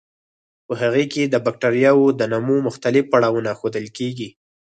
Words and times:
په 0.67 0.73
هغې 0.81 1.05
کې 1.13 1.23
د 1.27 1.35
بکټریاوو 1.45 2.07
د 2.19 2.21
نمو 2.33 2.57
مختلف 2.67 3.03
پړاوونه 3.13 3.49
ښودل 3.59 3.85
کیږي. 3.97 4.29